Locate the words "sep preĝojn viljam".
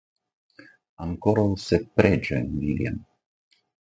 1.63-2.97